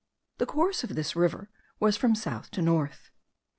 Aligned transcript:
The 0.39 0.47
course 0.47 0.83
of 0.83 0.95
this 0.95 1.15
river 1.15 1.51
was 1.79 1.95
from 1.95 2.15
south 2.15 2.49
to 2.57 2.63
north. 2.63 3.11